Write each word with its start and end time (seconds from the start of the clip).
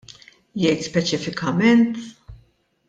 Jgħid 0.61 0.87
speċifikament? 0.87 2.03